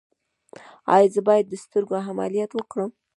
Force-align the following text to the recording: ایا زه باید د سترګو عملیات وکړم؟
ایا 0.95 1.07
زه 1.13 1.21
باید 1.27 1.45
د 1.49 1.53
سترګو 1.63 1.95
عملیات 2.09 2.51
وکړم؟ 2.55 2.91